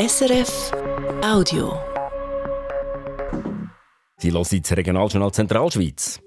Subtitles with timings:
[0.00, 0.70] SRF
[1.24, 1.72] Audio.
[4.18, 6.20] Sie hören das Regionaljournal Zentralschweiz.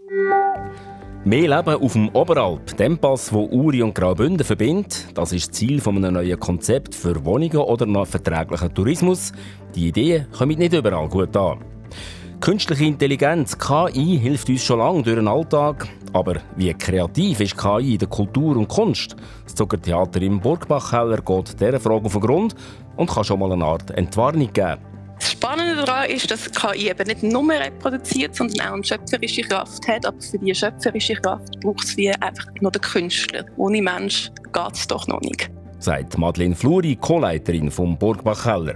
[1.24, 5.58] Mehr Leben auf dem Oberalp, dem Pass, wo Uri und Graubünden verbindet, das ist das
[5.58, 9.32] Ziel eines neuen Konzept für Wohnungen oder noch verträglichen Tourismus.
[9.74, 11.60] Die Ideen kommen nicht überall gut an.
[12.42, 15.88] Künstliche Intelligenz, KI, hilft uns schon lange durch den Alltag.
[16.12, 19.16] Aber wie kreativ ist KI in der Kultur und Kunst?
[19.44, 22.56] Das Zuckertheater im Burgbachkeller geht dieser Frage auf den Grund
[22.98, 24.78] und kann schon mal eine Art Entwarnung geben.
[25.22, 29.88] Das Spannende daran ist, dass KI eben nicht nur reproduziert, sondern auch eine schöpferische Kraft
[29.88, 30.04] hat.
[30.06, 33.46] Aber für diese schöpferische Kraft braucht es wie einfach nur den Künstler.
[33.58, 35.52] Ohne Mensch geht es doch noch nicht.
[35.78, 38.76] Sagt Madeleine Fluri, Co-Leiterin vom Burgbachkeller.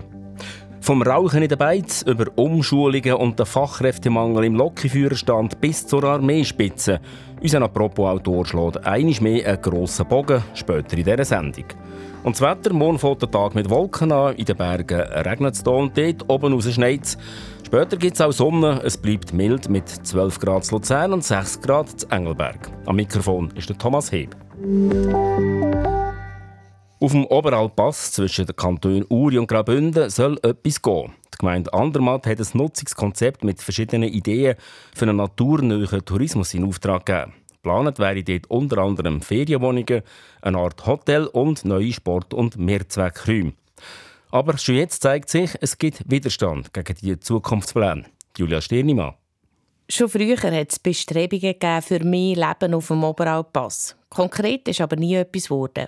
[0.86, 7.00] Vom Rauchen in der Beiz über Umschulungen und den Fachkräftemangel im Lokführerstand bis zur Armeespitze.
[7.42, 11.66] Unser Apropos-Autor schlägt einmal mehr einen grossen Bogen, später in dieser Sendung.
[12.24, 15.64] Und das Wetter, morgen fängt der Tag mit Wolken an, in den Bergen regnet es
[15.64, 17.18] hier und dort, oben raus schneit es.
[17.66, 21.62] Später gibt es auch Sonne, es bleibt mild mit 12 Grad zu Luzern und 6
[21.62, 22.60] Grad zu Engelberg.
[22.86, 24.36] Am Mikrofon ist der Thomas Heb.
[27.06, 31.14] Auf dem Oberalpass zwischen den Kantonen Uri und Graubünden soll etwas gehen.
[31.32, 34.56] Die Gemeinde Andermatt hat ein Nutzungskonzept mit verschiedenen Ideen
[34.96, 37.34] für einen naturnahen Tourismus in Auftrag gegeben.
[37.62, 40.02] Geplant wäre dort unter anderem Ferienwohnungen,
[40.42, 43.54] eine Art Hotel und neue Sport- und Mehrzweckräume.
[44.32, 48.06] Aber schon jetzt zeigt sich, es gibt Widerstand gegen die Zukunftspläne.
[48.36, 49.14] Julia Stirnimann.
[49.88, 53.96] Schon früher hat es Bestrebungen für mehr Leben auf dem Oberalpass.
[54.10, 55.86] Konkret ist aber nie etwas geworden.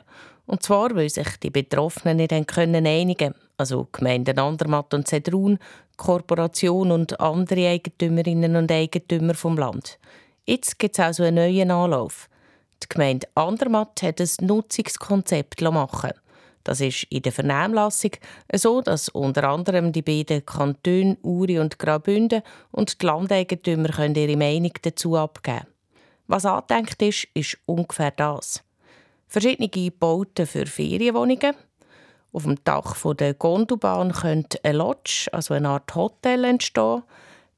[0.48, 5.58] Und zwar, weil sich die Betroffenen nicht können einigen also Gemeinden Andermatt und Zedrun,
[5.98, 10.00] Korporation und andere Eigentümerinnen und Eigentümer vom Land.
[10.46, 12.30] Jetzt gibt es also einen neuen Anlauf.
[12.84, 16.12] Die Gemeinde Andermatt hat ein Nutzungskonzept machen
[16.64, 18.12] Das ist in der Vernehmlassung
[18.54, 24.38] so, dass unter anderem die beiden Kantone Uri und Graubünden und die Landeigentümer können ihre
[24.38, 25.66] Meinung dazu abgeben
[26.28, 28.64] Was angedenkt ist, ist ungefähr das
[29.28, 31.54] verschiedene Bauten für Ferienwohnungen.
[32.32, 37.04] Auf dem Dach der Gondelbahn könnte ein Lodge, also eine Art Hotel, entstehen.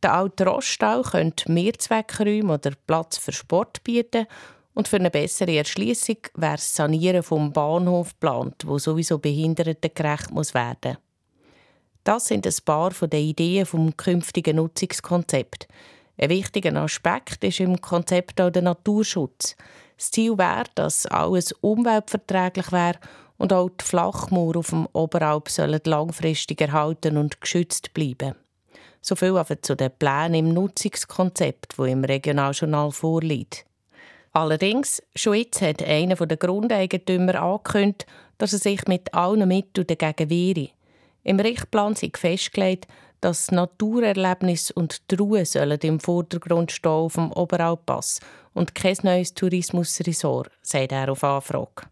[0.01, 4.27] Der alte Roststall könnte Mehrzweckräume oder Platz für Sport bieten.
[4.73, 10.53] Und für eine bessere Erschließung wäre das Sanieren vom Bahnhof geplant, wo sowieso behindertengerecht muss
[10.53, 10.97] werden.
[12.05, 15.67] Das sind ein paar der Ideen vom künftigen Nutzungskonzept.
[16.17, 19.55] Ein wichtiger Aspekt ist im Konzept auch der Naturschutz.
[19.99, 22.99] Das Ziel wäre, dass alles umweltverträglich wäre
[23.37, 28.35] und auch die Flachmauer auf dem Oberalp sollen langfristig erhalten und geschützt bleiben.
[29.01, 33.65] So viel zu den Plänen im Nutzungskonzept, wo im Regionaljournal vorliegt.
[34.31, 38.05] Allerdings, schon jetzt hat einer der Grundeigentümer angekündigt,
[38.37, 40.69] dass er sich mit allen Mitteln dagegen wehre.
[41.23, 42.87] Im Richtplan sei festgelegt,
[43.21, 48.19] dass Naturerlebnis und die Ruhe sollen im Vordergrund stehen auf dem Oberalpass
[48.53, 51.87] und kein neues Tourismusresort, sagt er auf Anfrage.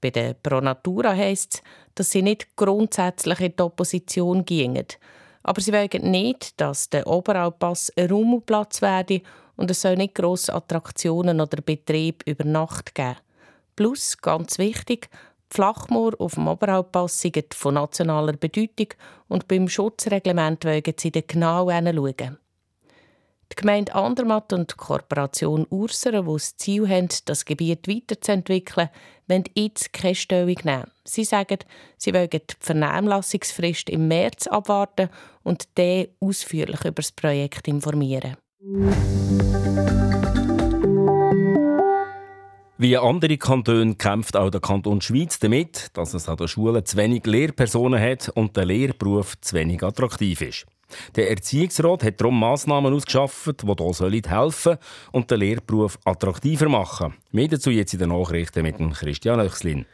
[0.00, 1.62] Bei der Pro Natura heisst es,
[1.94, 4.86] dass sie nicht grundsätzlich in die Opposition gingen.
[5.42, 9.22] Aber sie wollen nicht, dass der Oberalpass ein Rummelplatz werde
[9.56, 13.16] und es soll nicht grosse Attraktionen oder Betrieb über Nacht geben.
[13.76, 15.08] Plus, ganz wichtig,
[15.52, 18.88] Flachmoor auf dem Oberalpass sind von nationaler Bedeutung
[19.28, 22.38] und beim Schutzreglement wollen sie genau hinschauen.
[23.52, 28.90] Die Gemeinde Andermatt und die Kooperation Ursere, die das Ziel haben, das Gebiet weiterzuentwickeln,
[29.26, 30.90] wollen jetzt keine Stellung nehmen.
[31.04, 31.58] Sie sagen,
[31.96, 35.10] sie wollen die Vernehmlassungsfrist im März abwarten
[35.42, 38.36] und dann ausführlich über das Projekt informieren.
[42.82, 46.96] Wie andere Kantone kämpft auch der Kanton Schweiz damit, dass es an der Schule zu
[46.96, 50.64] wenig Lehrpersonen hat und der Lehrberuf zu wenig attraktiv ist.
[51.14, 54.78] Der Erziehungsrat hat darum Massnahmen ausgeschafft, die hier helfen sollen
[55.12, 57.12] und den Lehrberuf attraktiver machen.
[57.32, 59.84] Mehr dazu jetzt in den Nachrichten mit Christian Oechslin.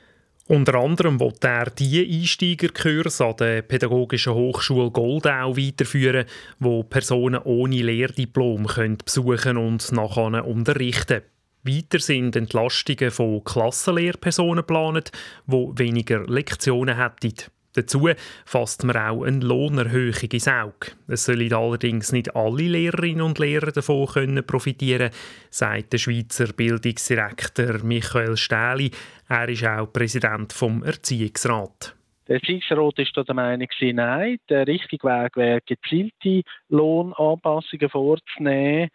[0.46, 6.26] Unter anderem will er die Einsteigerkurs an der Pädagogischen Hochschule Goldau weiterführen,
[6.60, 11.35] wo Personen ohne Lehrdiplom können besuchen und nachher unterrichten können.
[11.66, 15.12] Weiter sind Entlastungen von Klassenlehrpersonen geplant,
[15.46, 17.34] die weniger Lektionen hätten.
[17.76, 18.08] Dazu
[18.46, 20.92] fasst man auch eine Lohnerhöhung ins Auge.
[21.08, 25.10] Es sollen allerdings nicht alle Lehrerinnen und Lehrer davon können profitieren
[25.50, 28.90] sagt der Schweizer Bildungsdirektor Michael Stähli.
[29.28, 31.94] Er ist auch Präsident vom Erziehungsrat.
[32.28, 38.88] Der Erziehungsrat ist der Meinung, nein, der richtige Weg wäre, gezielte Lohnanpassungen vorzunehmen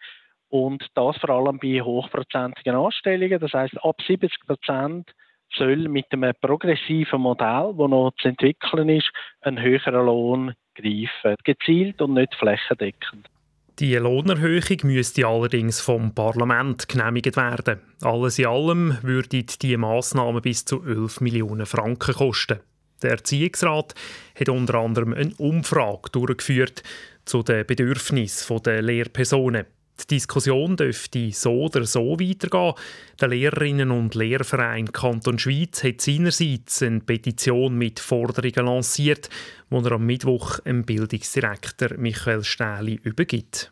[0.52, 3.40] und das vor allem bei hochprozentigen Anstellungen.
[3.40, 5.10] Das heißt, ab 70 Prozent
[5.56, 9.10] soll mit einem progressiven Modell, das noch zu entwickeln ist,
[9.40, 11.36] einen höheren Lohn greifen.
[11.42, 13.28] Gezielt und nicht flächendeckend.
[13.78, 17.80] Die Lohnerhöhung müsste allerdings vom Parlament genehmigt werden.
[18.02, 22.60] Alles in allem würden diese Massnahmen bis zu 11 Millionen Franken kosten.
[23.02, 23.94] Der Erziehungsrat
[24.38, 26.82] hat unter anderem eine Umfrage durchgeführt
[27.24, 29.64] zu den Bedürfnissen der Lehrpersonen.
[30.00, 32.74] Die Diskussion dürfte so oder so weitergehen.
[33.20, 39.28] Der Lehrerinnen- und Lehrverein Kanton Schweiz hat seinerseits eine Petition mit Forderungen lanciert,
[39.70, 43.70] die er am Mittwoch dem Bildungsdirektor Michael Stähli übergibt.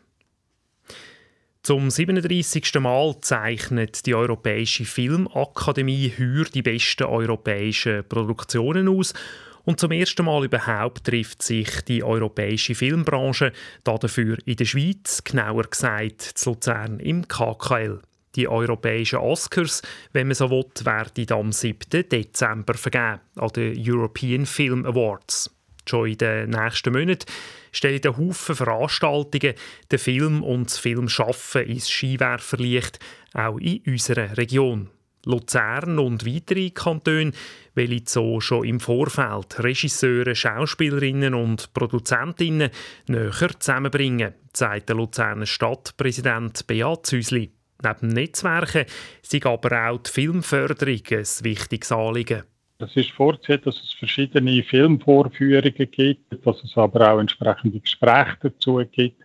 [1.63, 2.79] Zum 37.
[2.79, 9.13] Mal zeichnet die Europäische Filmakademie heuer die besten europäischen Produktionen aus
[9.63, 13.51] und zum ersten Mal überhaupt trifft sich die europäische Filmbranche
[13.83, 18.01] dafür in der Schweiz, genauer gesagt zu Luzern im KKL.
[18.35, 19.81] Die europäischen Oscars,
[20.13, 22.09] wenn man so will, werden am 7.
[22.09, 25.49] Dezember vergeben an den European Film Awards.
[25.85, 27.25] Schon in den nächsten Monaten
[27.71, 29.55] stellen ein Haufen Veranstaltungen
[29.91, 32.99] den Film und das Filmschaffen ins Skiwerferlicht,
[33.33, 34.89] auch in unserer Region.
[35.25, 37.31] Luzern und weitere Kantone
[37.75, 42.69] wollen so schon im Vorfeld Regisseure, Schauspielerinnen und Produzentinnen
[43.07, 47.51] näher zusammenbringen, sagt der Luzerner Stadtpräsident Beat Züsli.
[47.83, 48.85] Neben Netzwerken
[49.21, 52.43] sind aber auch die Filmförderung ein wichtiges Anliegen.
[52.81, 58.83] Es ist vorzusehen, dass es verschiedene Filmvorführungen gibt, dass es aber auch entsprechende Gespräche dazu
[58.91, 59.21] gibt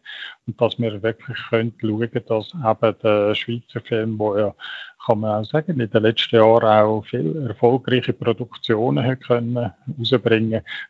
[0.46, 4.54] und dass wir wirklich können schauen können, dass eben der Schweizer Film, wo ja,
[5.06, 9.72] kann man auch sagen, in den letzten Jahren auch viele erfolgreiche Produktionen hat können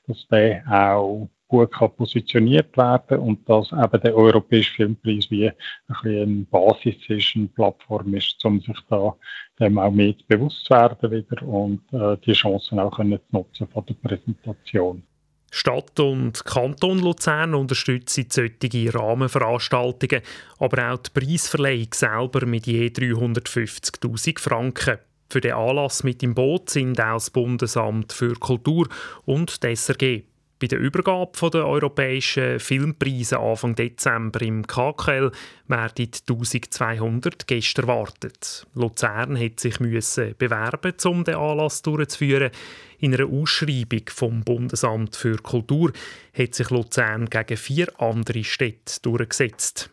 [0.06, 5.54] dass der auch gut positioniert werden und dass eben der Europäische Filmpreis wie ein
[6.02, 9.14] eine Basis ist, eine Plattform ist, um sich da
[9.60, 13.68] dem auch mehr bewusst zu werden wieder und äh, die Chancen auch können zu nutzen
[13.68, 15.02] von der Präsentation.
[15.50, 20.22] Stadt und Kanton Luzern unterstützen solche Rahmenveranstaltungen,
[20.58, 24.98] aber auch die Preisverleihung selber mit je 350.000 Franken.
[25.28, 28.88] Für den Anlass mit im Boot sind auch das Bundesamt für Kultur
[29.24, 30.22] und die SRG.
[30.58, 35.30] Bei der Übergabe der europäischen Filmpreise Anfang Dezember im KKL
[35.68, 38.66] werden 1200 Gäste erwartet.
[38.72, 42.50] Luzern hat sich bewerben, um den Anlass durchzuführen.
[42.98, 45.92] In einer Ausschreibung vom Bundesamt für Kultur
[46.32, 49.90] hat sich Luzern gegen vier andere Städte durchgesetzt.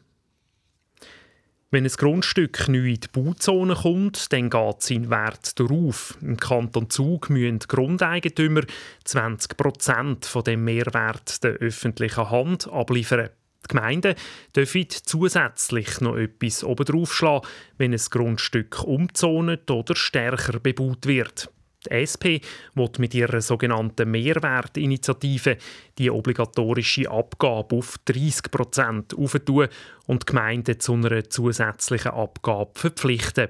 [1.74, 6.16] Wenn ein Grundstück neu in die Bauzone kommt, dann geht sein Wert darauf.
[6.22, 8.62] Im Kanton Zug müssen Grundeigentümer
[9.06, 13.32] 20 Prozent von dem Mehrwert der öffentlichen Hand abliefern.
[13.64, 14.14] Die Gemeinden
[14.56, 17.48] dürfen zusätzlich noch etwas obendrauf schlagen,
[17.80, 21.50] wenn ein Grundstück umzont oder stärker bebaut wird.
[21.86, 22.40] Die SP
[22.76, 25.58] will mit ihrer sogenannten Mehrwertinitiative
[25.98, 29.68] die obligatorische Abgabe auf 30 Prozent aufentun
[30.06, 33.50] und Gemeinden zu einer zusätzlichen Abgabe verpflichten.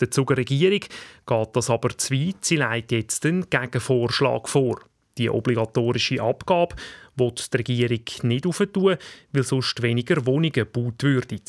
[0.00, 0.80] Der Zuger Regierung
[1.26, 2.44] geht das aber zu weit.
[2.44, 4.80] Sie leitet jetzt einen Gegenvorschlag vor.
[5.16, 6.76] Die obligatorische Abgabe
[7.16, 8.96] wird die Regierung nicht aufentun,
[9.32, 11.40] weil sonst weniger Wohnungen gebaut würden.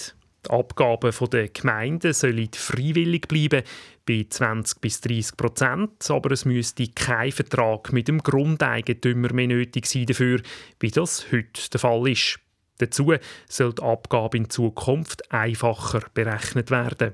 [0.48, 3.64] Die Abgaben der Gemeinden sollen freiwillig bleiben,
[4.06, 9.86] bei 20 bis 30 Prozent, aber es müsste kein Vertrag mit dem Grundeigentümer mehr nötig
[9.88, 10.42] sein dafür,
[10.80, 12.40] wie das heute der Fall ist.
[12.78, 13.14] Dazu
[13.50, 17.14] soll die Abgabe in Zukunft einfacher berechnet werden.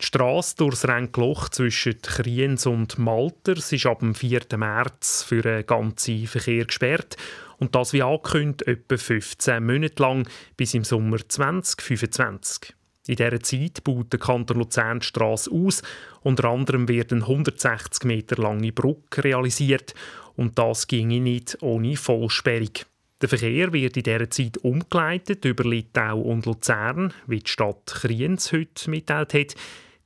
[0.00, 4.40] Die Strasse durchs Renkloch zwischen Kriens und Malters ist ab dem 4.
[4.56, 7.16] März für den ganzen Verkehr gesperrt
[7.62, 12.74] und das wie angekündigt etwa 15 Monate lang bis im Sommer 2025.
[13.06, 15.80] In dieser Zeit baut der Kanton Luzern die Strasse aus.
[16.22, 19.94] Unter anderem werden 160 Meter lange Brücke realisiert
[20.34, 22.72] und das ginge nicht ohne Vollsperrung.
[23.20, 28.50] Der Verkehr wird in dieser Zeit umgeleitet über Litau und Luzern, wie die Stadt Kriens
[28.50, 29.54] heute mitteilt hat.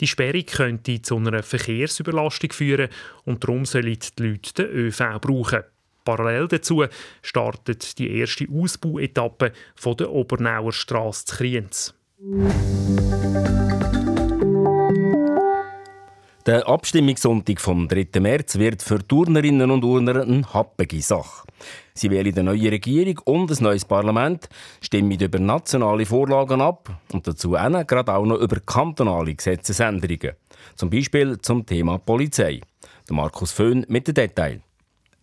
[0.01, 2.91] Die Sperrung könnte zu einer Verkehrsüberlastung führen
[3.25, 5.63] und darum sollen die Leute den ÖV brauchen.
[6.07, 6.85] Parallel dazu
[7.21, 11.95] startet die erste Ausbauetappe von der Obernauer Straße zu Kriens.
[16.47, 18.21] Der Abstimmungssonntag vom 3.
[18.21, 21.45] März wird für Turnerinnen und Turner eine happige Sache.
[21.93, 24.49] Sie wählen eine neue Regierung und ein neues Parlament,
[24.81, 30.37] stimmen über nationale Vorlagen ab und dazu gerade auch noch über kantonale Gesetzesänderungen.
[30.77, 32.61] Zum Beispiel zum Thema Polizei.
[33.09, 34.61] Der Markus Föhn mit den Details.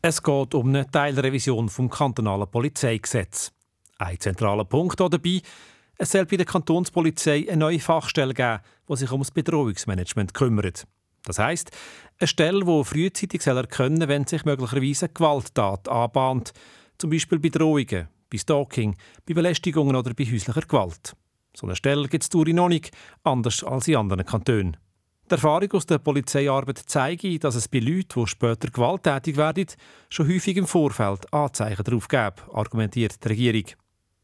[0.06, 3.54] Es geht um eine Teilrevision vom kantonalen Polizeigesetz.
[4.00, 5.42] Ein zentraler Punkt dabei,
[5.98, 10.86] es soll bei der Kantonspolizei eine neue Fachstelle geben, die sich um das Bedrohungsmanagement kümmert.
[11.24, 11.72] Das heißt,
[12.20, 16.52] eine Stelle, die frühzeitig erkennen soll, wenn sich möglicherweise eine Gewalttat anbahnt,
[16.98, 21.16] zum Beispiel bei Drohungen, bei Stalking, bei Belästigungen oder bei häuslicher Gewalt.
[21.56, 22.92] So eine Stelle gibt es noch nicht,
[23.24, 24.76] anders als in anderen Kantonen.
[25.30, 29.68] Die Erfahrung aus der Polizeiarbeit zeigt, dass es bei Leuten, die später gewalttätig werden,
[30.10, 33.64] schon häufig im Vorfeld Anzeichen darauf gibt, argumentiert die Regierung.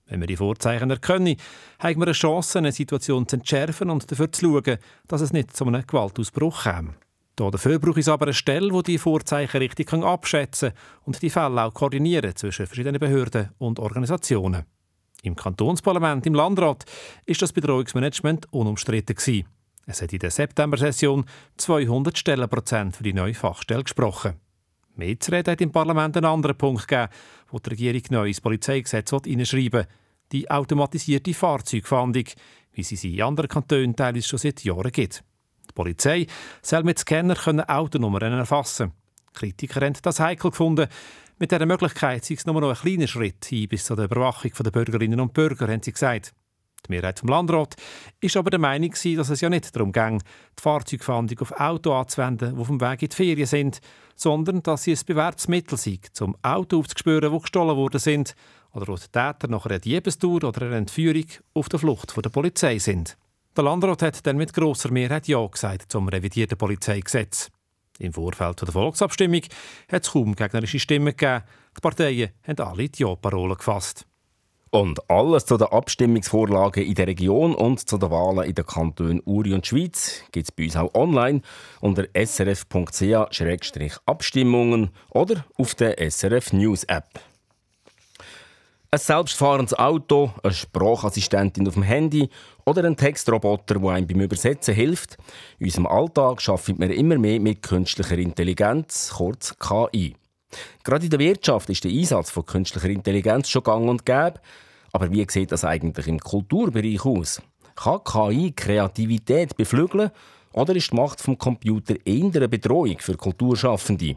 [0.07, 1.37] Wenn wir die Vorzeichen erkennen,
[1.79, 4.77] haben wir eine Chance, eine Situation zu entschärfen und dafür zu schauen,
[5.07, 6.95] dass es nicht zu einem Gewaltausbruch kommt.
[7.35, 11.63] Dafür braucht es aber eine Stelle, die die Vorzeichen richtig abschätzen kann und die Fälle
[11.63, 14.65] auch koordinieren zwischen verschiedenen Behörden und Organisationen.
[15.23, 16.83] Im Kantonsparlament, im Landrat,
[17.25, 19.45] ist das Betreuungsmanagement unumstritten.
[19.89, 21.25] Es hat in der September-Session
[21.57, 24.35] 200 Stellenprozent für die neue Fachstelle gesprochen.
[24.95, 27.11] Mehr zu reden hat im Parlament einen anderen Punkt gegeben,
[27.49, 29.87] wo die Regierung neu ins Polizeigesetz hineinschreiben will.
[30.31, 32.25] Die automatisierte Fahrzeugfahndung,
[32.73, 35.23] wie sie sie in anderen Kantonen teilweise schon seit Jahren gibt.
[35.67, 36.27] Die Polizei
[36.61, 37.35] soll mit Scanner
[37.67, 38.91] Autonummern erfassen
[39.33, 40.87] Kritiker haben das heikel gefunden.
[41.39, 44.69] Mit dieser Möglichkeit sei es nur noch ein kleiner Schritt hin bis zur Überwachung der
[44.71, 46.35] Bürgerinnen und Bürger, haben sie gesagt.
[46.87, 47.75] Die Mehrheit vom Landrat
[48.21, 50.19] ist aber der Meinung, dass es ja nicht darum ging,
[50.57, 53.79] die Fahrzeugfahndung auf Autos anzuwenden, die auf dem Weg in die Ferien sind,
[54.15, 58.35] sondern dass sie ein bewährtes Mittel sei, um Autos aufzuspüren, die gestohlen worden sind
[58.73, 62.29] oder wo die Täter nach einer Diebestour oder einer Entführung auf der Flucht von der
[62.29, 63.17] Polizei sind.
[63.55, 67.49] Der Landrat hat dann mit grosser Mehrheit Ja gesagt zum revidierten Polizeigesetz.
[67.97, 69.41] Im Vorfeld der Volksabstimmung
[69.91, 71.43] hat es kaum gegnerische Stimmen gegeben.
[71.75, 74.05] Die Parteien haben alle die Ja-Parolen gefasst.
[74.71, 79.19] Und alles zu den Abstimmungsvorlagen in der Region und zu den Wahlen in den Kantonen
[79.25, 81.41] Uri und Schweiz gibt es bei uns auch online
[81.81, 87.19] unter srf.ch-abstimmungen oder auf der SRF News App.
[88.91, 92.27] Ein selbstfahrendes Auto, eine Sprachassistentin auf dem Handy
[92.65, 95.17] oder ein Textroboter, der einem beim Übersetzen hilft.
[95.57, 100.15] In unserem Alltag arbeitet wir immer mehr mit künstlicher Intelligenz, kurz KI.
[100.83, 104.39] Gerade in der Wirtschaft ist der Einsatz von künstlicher Intelligenz schon gang und gäbe.
[104.91, 107.41] Aber wie sieht das eigentlich im Kulturbereich aus?
[107.75, 110.11] Kann KI Kreativität beflügeln
[110.53, 114.15] oder ist die Macht vom Computer eher eine Bedrohung für Kulturschaffende?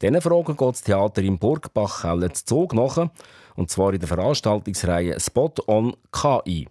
[0.00, 3.10] Diesen Fragen geht das Theater im Burgbachkeller Zug nach,
[3.56, 6.68] und zwar in der Veranstaltungsreihe Spot on KI.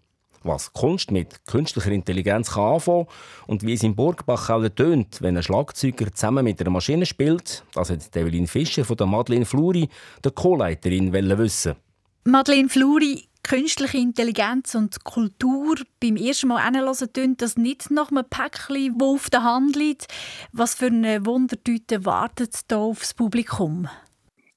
[0.48, 3.08] Was Kunst mit künstlicher Intelligenz kann anfangen
[3.48, 7.90] und wie es im Burgbachkeller tönt, wenn ein Schlagzeuger zusammen mit einer Maschine spielt, das
[7.90, 9.90] hat Evelyn Fischer von der Madeleine Fluri,
[10.24, 11.76] der Co-Leiterin, wissen.
[12.24, 18.24] Madeleine Fluri, künstliche Intelligenz und Kultur beim ersten Mal hinhören, tönt das nicht nach einem
[18.30, 20.08] Päckchen, das auf der Hand liegt.
[20.54, 23.90] Was für eine Wundertüte wartet da aufs Publikum?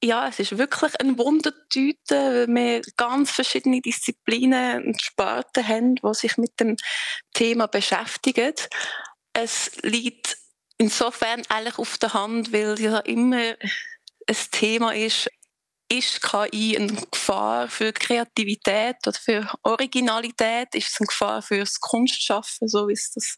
[0.03, 6.15] Ja, es ist wirklich eine Wundertüte, weil wir ganz verschiedene Disziplinen und Sparten haben, die
[6.15, 6.77] sich mit dem
[7.35, 8.55] Thema beschäftigen.
[9.35, 10.39] Es liegt
[10.79, 13.55] insofern eigentlich auf der Hand, weil ja immer
[14.27, 15.29] ein Thema ist,
[15.93, 20.75] ist KI eine Gefahr für Kreativität oder für Originalität?
[20.75, 23.37] Ist es eine Gefahr für das Kunstschaffen, so wie es das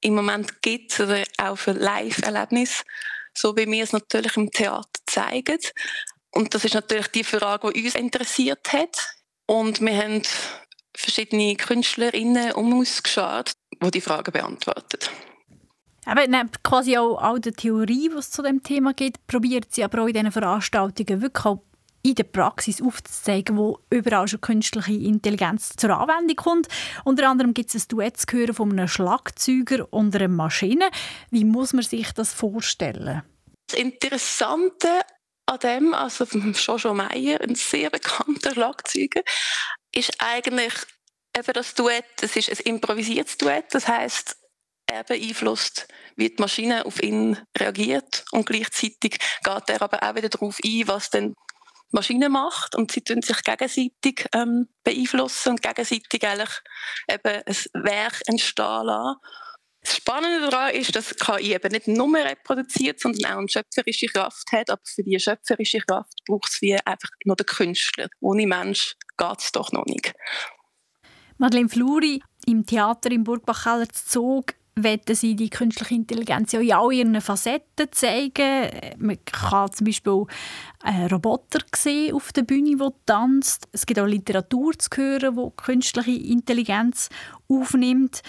[0.00, 2.82] im Moment gibt, oder auch für Live-Erlebnisse?
[3.34, 5.58] So wie wir es natürlich im Theater zeigen.
[6.30, 9.16] Und das ist natürlich die Frage, die uns interessiert hat.
[9.46, 10.22] Und wir haben
[10.96, 14.98] verschiedene Künstlerinnen um uns geschaut, die die Fragen beantworten.
[16.04, 16.24] Aber
[16.62, 20.06] quasi auch all die Theorie, die es zu dem Thema gibt, probiert sie aber auch
[20.06, 21.62] in diesen Veranstaltungen wirklich auch
[22.02, 26.68] in der Praxis aufzuzeigen, wo überall schon künstliche Intelligenz zur Anwendung kommt.
[27.04, 30.90] Unter anderem gibt es ein Duett zu hören von einem Schlagzeuger und einer Maschine.
[31.30, 33.22] Wie muss man sich das vorstellen?
[33.68, 34.88] Das Interessante
[35.46, 39.22] an dem, also von Jojo Meyer, ein sehr bekannter Schlagzeuger,
[39.94, 40.74] ist eigentlich
[41.36, 42.04] eben das Duett.
[42.20, 44.36] Es ist ein improvisiertes Duett, das heißt,
[44.86, 50.28] er beeinflusst, wie die Maschine auf ihn reagiert und gleichzeitig geht er aber auch wieder
[50.28, 51.34] darauf ein, was denn
[51.92, 56.50] Maschine macht und sie tun sich gegenseitig ähm, beeinflussen und gegenseitig eigentlich
[57.08, 59.16] eben ein Werk entstehen lassen.
[59.82, 64.52] Das Spannende daran ist, dass KI eben nicht nur reproduziert, sondern auch eine schöpferische Kraft
[64.52, 64.70] hat.
[64.70, 68.08] Aber für diese schöpferische Kraft braucht es wie einfach noch den Künstler.
[68.20, 70.14] Ohne Mensch geht es doch noch nicht.
[71.38, 76.92] Madeleine Fluri im Theater im Burgbachkeller Zog wollen sie die künstliche Intelligenz ja in all
[76.92, 78.70] ihren Facetten zeigen.
[78.98, 80.24] Man kann zum Beispiel
[80.80, 83.68] einen Roboter sehen auf der Bühne, der tanzt.
[83.72, 87.08] Es gibt auch Literatur zu hören, die künstliche Intelligenz
[87.48, 88.22] aufnimmt.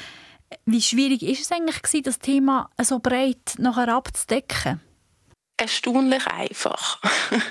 [0.66, 4.82] Wie schwierig ist es eigentlich, das Thema so breit nachher abzudecken?
[5.58, 7.02] Erstaunlich einfach.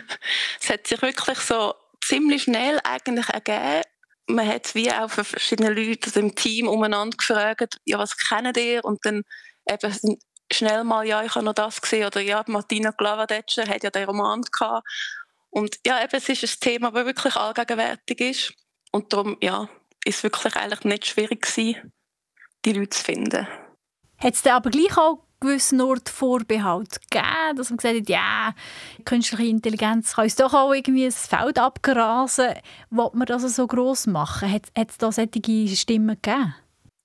[0.61, 3.83] es hat sich wirklich so ziemlich schnell eigentlich ergeben,
[4.27, 8.85] man hat wie auch von verschiedenen Leuten im Team umeinander gefragt, ja, was kennen ihr?
[8.85, 9.23] Und dann
[9.69, 10.19] eben
[10.53, 14.05] schnell mal, ja, ich habe noch das gesehen oder ja, Martina Glavadetscher hat ja den
[14.05, 14.87] Roman gehabt.
[15.51, 18.55] Und ja, eben, es ist ein Thema, das wirklich allgegenwärtig ist.
[18.91, 19.69] Und darum, ja,
[20.05, 21.93] ist es wirklich eigentlich nicht schwierig gewesen,
[22.65, 23.47] die Leute zu finden.
[24.19, 28.55] Hat es aber gleich auch gewissen Ort Vorbehalt gegeben, dass man gesagt hat, ja,
[29.05, 32.55] künstliche Intelligenz kann uns doch auch irgendwie das Feld abgrasen.
[32.91, 34.51] Wollt man das so gross machen?
[34.51, 36.55] Hat, es da solche Stimmen gegeben?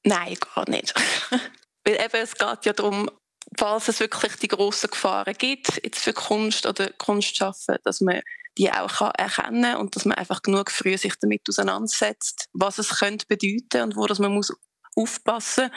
[0.04, 0.94] Nein, gar nicht.
[1.84, 3.10] Weil eben, es geht ja darum,
[3.58, 8.22] falls es wirklich die grossen Gefahren gibt, jetzt für Kunst oder Kunstschaffen, dass man
[8.58, 12.80] die auch kann erkennen kann und dass man einfach genug früh sich damit auseinandersetzt, was
[12.80, 14.54] es könnte bedeuten und wo das man muss
[14.96, 15.70] aufpassen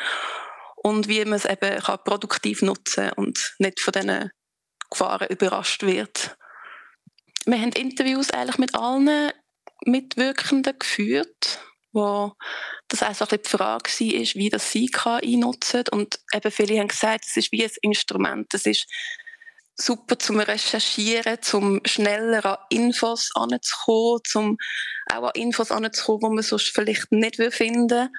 [0.83, 4.31] und wie man es eben kann produktiv nutzen und nicht von diesen
[4.91, 6.37] Gefahren überrascht wird.
[7.47, 9.31] Wir haben Interviews eigentlich mit allen
[9.85, 11.61] Mitwirkenden geführt
[11.93, 12.33] wo
[12.89, 15.85] das auch die Frage war, wie das sie KI nutzen.
[15.91, 18.53] Und eben viele haben gesagt, es ist wie ein Instrument.
[18.55, 18.87] Es ist
[19.77, 24.59] super zum Recherchieren, zum schneller an Infos anzukommen, zum
[25.13, 28.11] auch an Infos anzukommen, die man sonst vielleicht nicht finden würde.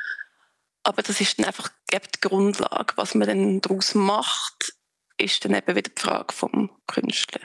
[0.84, 2.94] Aber das ist dann einfach die Grundlage.
[2.96, 4.74] Was man dann daraus macht,
[5.18, 7.42] ist dann eben wieder die Frage vom Künstler.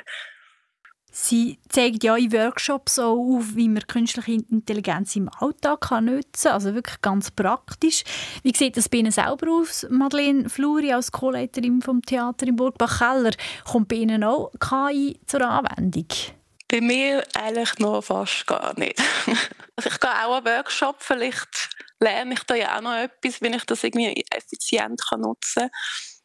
[1.18, 6.42] Sie zeigt ja in Workshops auch auf, wie man künstliche Intelligenz im Alltag kann nutzen
[6.42, 6.52] kann.
[6.52, 8.04] Also wirklich ganz praktisch.
[8.42, 13.30] Wie sieht das bei Ihnen selber aus, Madeleine Fluri, als Co-Leiterin vom Theater in Burgbach-Keller?
[13.64, 16.06] Kommt bei Ihnen auch KI zur Anwendung?
[16.68, 19.02] Bei mir eigentlich noch fast gar nicht.
[19.78, 23.54] Also ich gehe auch an Workshop, vielleicht lerne ich da ja auch noch etwas, wenn
[23.54, 25.68] ich das irgendwie effizient nutzen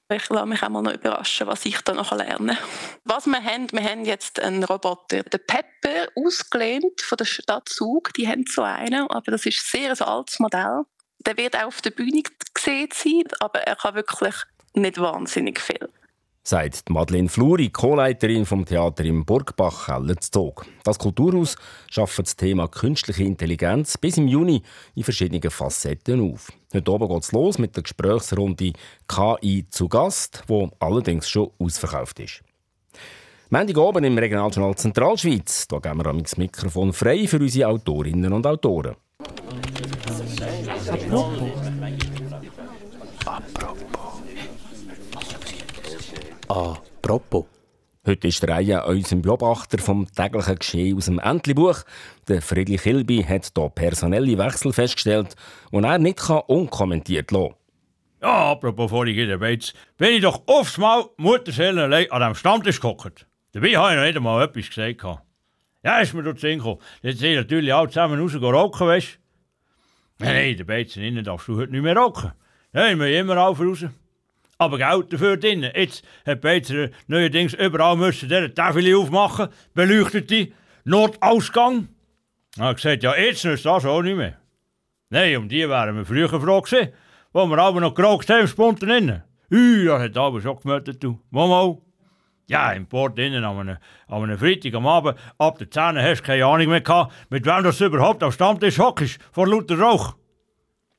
[0.09, 0.17] kann.
[0.17, 2.57] Ich lasse mich auch mal noch überraschen, was ich da noch lerne.
[3.05, 8.13] Was wir haben, wir haben jetzt einen Roboter, den Pepper, ausgelehnt von der Stadt Zug.
[8.15, 10.83] Die haben so einen, aber das ist sehr ein altes Modell.
[11.19, 12.23] Der wird auch auf der Bühne
[12.53, 14.35] gesehen sein, aber er kann wirklich
[14.73, 15.89] nicht wahnsinnig viel
[16.43, 20.65] sagt Madeleine Fluri, Co-Leiterin vom Theater im Burgbach Hellerzog.
[20.83, 21.55] Das Kulturhaus
[21.89, 24.63] schafft das Thema künstliche Intelligenz bis im Juni
[24.95, 26.51] in verschiedenen Facetten auf.
[26.73, 28.73] Heute oben geht es los mit der Gesprächsrunde
[29.07, 32.41] KI zu Gast, wo allerdings schon ausverkauft ist.
[33.49, 35.67] Montag oben im Regionaljournal Zentralschweiz.
[35.67, 38.95] Da geben wir das Mikrofon frei für unsere Autorinnen und Autoren.
[40.87, 41.50] Apropos.
[46.51, 47.45] Apropos.
[48.05, 51.83] Heute ist der Reihe unserem Beobachter vom täglichen Geschehen aus dem Entli-Buch.
[52.27, 55.37] Der Friedrich Hilby hat hier personelle Wechsel festgestellt,
[55.71, 57.55] die er nicht unkommentiert lassen
[58.21, 63.25] Ja, apropos vorige Debates, bin ich doch oft mal Mutterseelen allein an diesem Stammtisch gehockt.
[63.53, 65.21] Dabei habe ich noch nicht einmal etwas gesagt.
[65.85, 66.79] Ja, ist mir dort gekommen.
[67.01, 69.19] Jetzt sind natürlich alle zusammen raus rauchen, weißt
[70.19, 70.25] du?
[70.25, 72.33] Nein, der Beizen innen darfst du heute nicht mehr rauchen.
[72.73, 73.85] Nein, wir immer auf raus.
[74.61, 75.63] Aber Geld dafür drin.
[75.73, 80.51] Jetzt hat Peter neuerdings überall müssen der Tafel aufmachen, beleuchtete
[80.83, 81.87] Notausgang.
[82.59, 84.37] Er hat gesagt, ja, jetzt ist das auch nicht mehr.
[85.09, 86.93] Nein, um die wären wir früher froh gewesen,
[87.33, 89.23] wo wir aber noch geraucht haben, spontan.
[89.51, 91.19] Ui, das hat aber schon gemeldet, du.
[91.31, 91.77] Mal,
[92.47, 96.21] Ja, im Port innen an einem, an einem Freitag am Abend, ab der 10 hast
[96.21, 100.15] du keine Ahnung mehr gehabt, mit wem das überhaupt am Stammtisch hockst, vor lauter Rauch.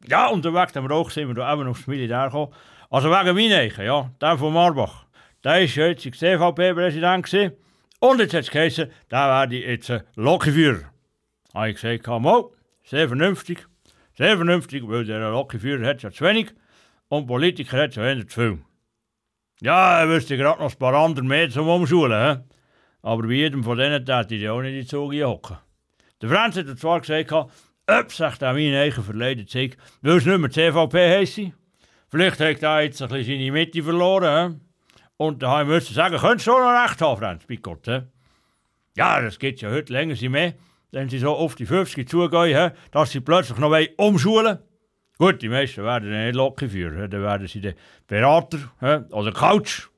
[0.08, 2.52] Ja, unterwegs am Rauch sind wir da eben aufs Militär gekommen.
[2.92, 5.06] Also wegen meinen, ja, der von Marbach.
[5.42, 7.54] Der war jetzt CVP-Präsident
[8.00, 10.92] und jetzt hat es geheißen, der werde jetzt ein Lokführer.
[11.54, 12.44] Habe ich gesagt, mal,
[12.84, 13.66] sehr vernünftig.
[14.18, 16.52] Sehr vernünftig, weil der Lokführer hat ja zu wenig
[17.08, 18.58] und Politiker hat ja zu viel.
[19.62, 22.36] Ja, er wüsste gerade noch ein paar andere mehr zum Umschulen.
[22.36, 22.42] He?
[23.00, 25.56] Aber bei jedem von denen hätte ich auch nicht in die Zug hocken.
[26.20, 30.50] Der Franz hat zwar gesagt, ob sich mein eigen Verleden zeigt, weil es nicht mehr
[30.50, 31.61] CVP heisst.
[32.12, 34.60] Vielleicht hat er jetzt ein bisschen seine Mitte verloren.
[35.16, 37.86] Und da müssen wir sagen, könntest du schon noch recht haben, Franz, bei Gott.
[38.94, 40.52] Ja, das geht ja heute länger sie mehr,
[40.90, 42.76] wenn sie so auf die 50 zugehen, he?
[42.90, 44.58] dass sie plötzlich noch umschulen
[45.16, 47.74] Gut, die meisten werden nicht locker führen, dann werden sie den
[48.06, 48.58] Berater
[49.10, 49.88] oder Coach.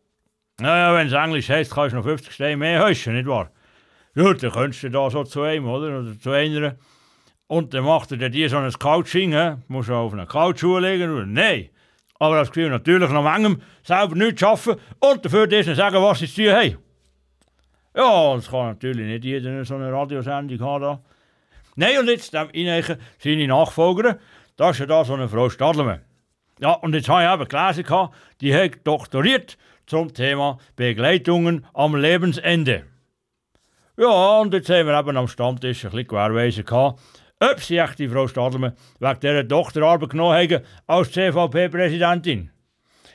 [0.61, 3.51] Naja, wenn es Englisch heisst, kannst du noch 50 Steine mehr höschen, nicht wahr?
[4.15, 5.99] Gut, dann könntest du da so zu einem, oder?
[5.99, 6.77] Oder zu einer.
[7.49, 9.57] Und dann macht er dir so ein Coaching, he?
[9.67, 11.27] musst du auf einer Couch legen, oder?
[11.27, 11.71] Nein.
[12.19, 16.29] Aber das Gefühl natürlich noch manchem selber nichts arbeiten und dafür diesen sagen, was sie
[16.29, 16.79] zu tun haben.
[17.97, 20.99] Ja, das kann natürlich nicht jeder so eine Radiosendung haben.
[21.77, 24.19] Nein, und jetzt dem Eineichen seine Nachfolger,
[24.57, 26.03] das ist ja da so eine Frau Stadlermann.
[26.61, 28.09] Ja, und jetzt habe ich eben gelesen,
[28.41, 32.85] die hat doktoriert zum Thema Begleitungen am Lebensende.
[33.97, 37.01] Ja, und jetzt haben wir eben am Stammtisch ein bisschen gewährweisen gehabt,
[37.51, 42.51] ob sie die Frau Stadlermann wegen dieser Doktorarbeit genommen haben als CVP-Präsidentin.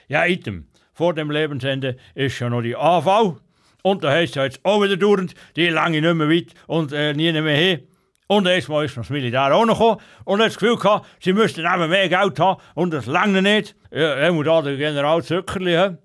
[0.08, 0.70] Ja, item.
[1.00, 3.38] vor dem Lebensende ist ja noch die AV.
[3.84, 7.14] Und da heisst ja jetzt auch wieder dauernd, die lange nicht mehr weit und äh,
[7.14, 7.88] nie mehr hin.
[8.28, 11.62] Und erstmal ist das Militär auch noch gekommen und hat das Gefühl gehabt, sie müssten
[11.62, 13.78] eben mehr Geld haben und das lange nicht.
[13.92, 16.00] Ja, er muss da der General Zückerli haben.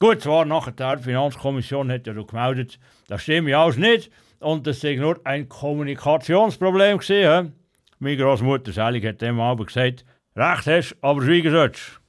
[0.00, 4.80] Gut, zwar nachher die Finanzkommission hat ja gemeldet, das stimmt ja alles nicht und das
[4.80, 7.54] sei nur ein Kommunikationsproblem gewesen.
[7.98, 10.04] Meine Großmutter Selig hat dem aber gesagt,
[10.36, 12.00] Recht hast, aber schweigen sollst.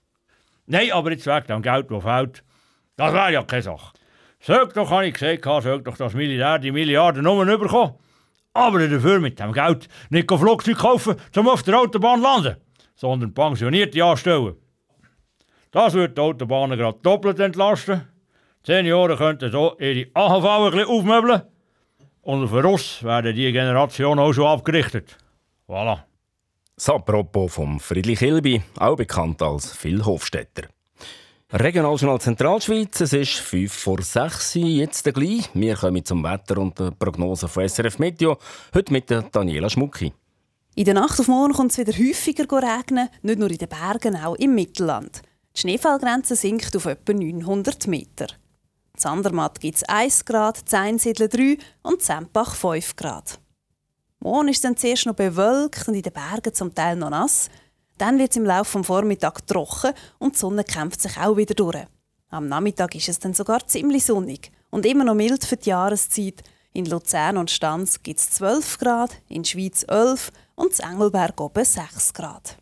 [0.65, 2.43] Nein, aber jetzt wegen dem Geld, das fehlt,
[2.95, 3.93] das wäre ja keine Sache.
[4.39, 7.93] Sag doch, habe ich gesagt, sag doch, das Militär die Milliarden nur bekommen.
[8.53, 12.55] Aber dafür mit dem Geld nicht Flugzeug kaufen, um auf der Autobahn landen,
[12.95, 14.55] sondern Pensionierte anstellen.
[15.71, 18.07] Das wird die Autobahnen gerade doppelt entlasten.
[18.63, 21.41] Zehn Jahre könnten so ihre AHV ein bisschen aufmöbeln.
[22.25, 25.15] Und für uns werden die Generationen auch schon abgerichtet.
[25.67, 25.99] Voilà.
[26.75, 30.63] Das apropos vom Friedrich Hilby, auch bekannt als Phil Hofstetter.
[31.53, 35.51] Regionaljournal Zentralschweiz, es ist 5 vor 6 Uhr, jetzt gleich.
[35.53, 38.39] Wir kommen zum Wetter und der Prognose von SRF Meteo,
[38.73, 40.11] heute mit Daniela Schmucki.
[40.73, 44.17] In der Nacht auf morgen kommt es wieder häufiger regnen, nicht nur in den Bergen,
[44.17, 45.21] auch im Mittelland.
[45.55, 48.25] Die Schneefallgrenze sinkt auf etwa 900 Meter.
[49.05, 53.39] Sandermatt gibt es 1 Grad, Zeinsiedler 3 und Zempach 5 Grad.
[54.17, 57.49] Morgen ist dann zuerst noch bewölkt und in den Bergen zum Teil noch nass.
[57.99, 61.53] Dann wird es im Laufe des Vormittags trocken und die Sonne kämpft sich auch wieder
[61.53, 61.85] durch.
[62.29, 66.41] Am Nachmittag ist es dann sogar ziemlich sonnig und immer noch mild für die Jahreszeit.
[66.73, 71.63] In Luzern und Stanz gibt es 12 Grad, in Schweiz 11 und in Engelberg oben
[71.63, 72.57] 6 Grad.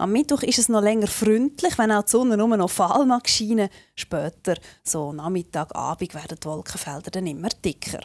[0.00, 3.28] Am Mittwoch ist es noch länger freundlich, wenn auch die Sonne nur noch fahl mag
[3.28, 3.68] scheinen.
[3.94, 8.00] Später, so Nachmittag, Abend, werden die Wolkenfelder dann immer dicker.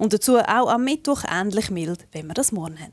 [0.00, 2.92] Und dazu auch am Mittwoch ähnlich mild, wenn wir das morgen haben.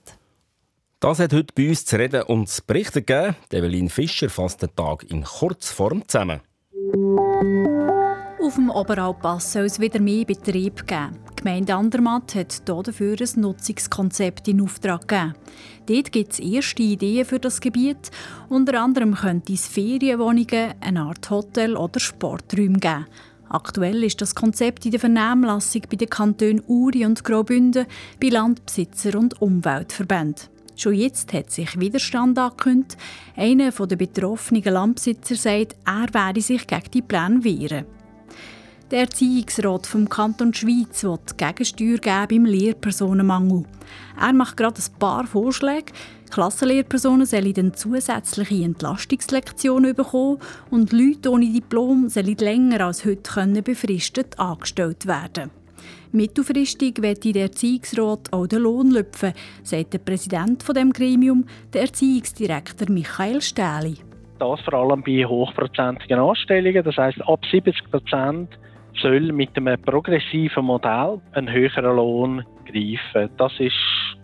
[0.99, 3.35] Das hat heute bei uns zu reden und zu berichten gegeben.
[3.51, 6.41] Evelyn Fischer fasst den Tag in Kurzform zusammen.
[8.43, 11.17] Auf dem Oberalpass soll es wieder mehr Betrieb geben.
[11.45, 15.35] Gemeinde Andermatt hat dafür ein Nutzungskonzept in Auftrag gegeben.
[15.85, 18.09] Dort gibt es erste Ideen für das Gebiet.
[18.49, 23.05] Unter anderem könnte es Ferienwohnungen, eine Art Hotel oder Sporträume geben.
[23.47, 27.85] Aktuell ist das Konzept in der Vernehmlassung bei den Kantonen Uri und Graubünden,
[28.19, 30.47] bei Landbesitzer und Umweltverbänden.
[30.75, 32.97] Schon jetzt hat sich Widerstand angekündigt.
[33.35, 37.85] Einer der betroffenen Landbesitzer sagt, er werde sich gegen die Pläne wehren.
[38.91, 43.63] Der Erziehungsrat vom Kanton Schweiz will Gegensteuer geben im Lehrpersonenmangel.
[44.19, 45.91] Er macht gerade ein paar Vorschläge.
[46.29, 50.37] Klassenlehrpersonen sollen dann zusätzliche Entlastungslektionen bekommen
[50.69, 55.49] und Leute ohne Diplom sollen länger als heute können befristet angestellt werden.
[56.11, 61.81] Mittelfristig wird der Erziehungsrat auch den Lohn lüpfen, sagt der Präsident von dem Gremium, der
[61.81, 63.97] Erziehungsdirektor Michael Stähli.
[64.37, 68.49] Das vor allem bei hochprozentigen Anstellungen, das heißt ab 70 Prozent
[69.01, 73.29] soll mit einem progressiven Modell ein höherer Lohn greifen.
[73.37, 73.75] Das ist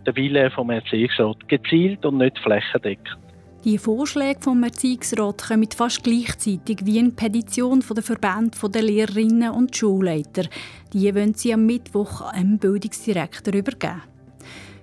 [0.05, 3.17] der Wille vom Erziehungsrat, gezielt und nicht flächendeckend.
[3.63, 9.51] Die Vorschläge vom Erziehungsrat kommen fast gleichzeitig wie eine Petition von der Verband der Lehrerinnen
[9.51, 10.49] und Schulleiter.
[10.93, 14.01] Die wollen sie am Mittwoch einem Bildungsdirektor übergeben.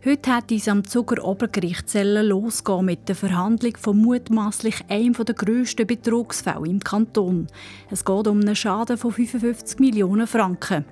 [0.09, 5.87] Heute hat es am Zuger Obergericht losgehen mit der Verhandlung von mutmaßlich einem der grössten
[5.87, 7.47] Betrugsfälle im Kanton.
[7.91, 10.87] Es geht um einen Schaden von 55 Millionen Franken.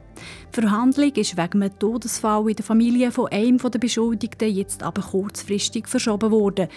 [0.54, 5.00] Die Verhandlung ist wegen einem Todesfall in der Familie von einem der Beschuldigten jetzt aber
[5.00, 6.68] kurzfristig verschoben worden.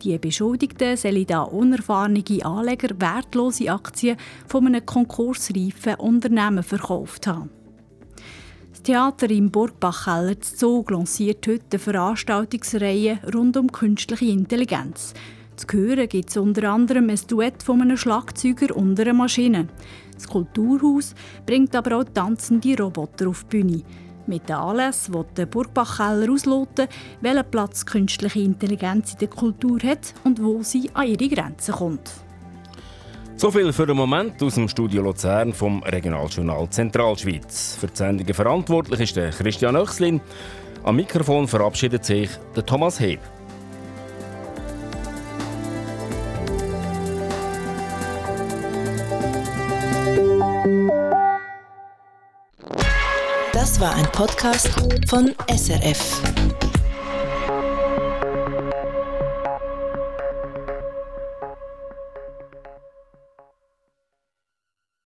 [0.00, 7.57] Die Beschuldigten sollen da unerfahrene Anleger wertlose Aktien von einem konkursreifen Unternehmen verkauft haben.
[8.78, 15.14] Das Theater im Burgbachkeller Zug lanciert heute eine Veranstaltungsreihe rund um künstliche Intelligenz.
[15.56, 19.66] Zu hören gibt es unter anderem ein Duett von einem Schlagzeuger und einer Maschine.
[20.14, 23.82] Das Kulturhaus bringt aber auch tanzende Roboter auf die Bühne.
[24.28, 26.86] Mit den Anlässen will der Burgbachkeller ausloten,
[27.20, 32.27] welchen Platz künstliche Intelligenz in der Kultur hat und wo sie an ihre Grenzen kommt.
[33.40, 37.76] So viel für den Moment aus dem Studio Luzern vom Regionaljournal Zentralschweiz.
[37.78, 40.20] Für die Sendungen verantwortlich ist der Christian Oechslin.
[40.82, 43.20] Am Mikrofon verabschiedet sich der Thomas Heb.
[53.52, 54.68] Das war ein Podcast
[55.08, 56.57] von SRF.